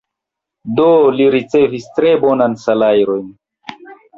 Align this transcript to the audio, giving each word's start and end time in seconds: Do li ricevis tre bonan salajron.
Do 0.79 0.85
li 1.17 1.27
ricevis 1.35 1.87
tre 1.99 2.15
bonan 2.25 2.59
salajron. 2.65 3.29